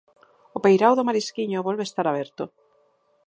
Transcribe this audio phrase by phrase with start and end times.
[0.57, 2.43] O peirao do Marisquiño volve estar aberto.